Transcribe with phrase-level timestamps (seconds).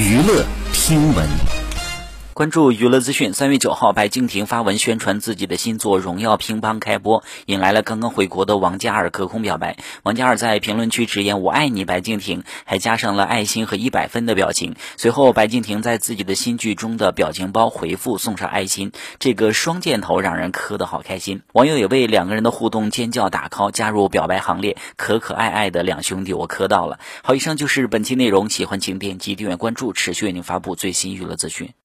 [0.00, 1.59] 娱乐听闻。
[2.40, 3.34] 关注娱乐资讯。
[3.34, 9.76] 三月九号，白敬亭发文宣传自己的新作《荣耀乒乓》开播，引来了刚刚回国的王嘉尔隔空表白。
[10.04, 14.74] 王嘉尔在评论区直言“我爱你，白敬亭”，还加上了爱心和一百分的表情。
[14.96, 21.42] 随后，白敬亭在自己的新剧中的表情包回复送上爱心，这个双箭头让人磕得好开心。
[21.52, 27.00] 网友也为两个人的互动尖叫打 call，加入表白行列，可可爱爱的两兄弟，我磕到了。
[27.22, 31.74] 好，以上就是本期内容，喜欢请点击订阅关注，持续为您发布最新娱乐资讯。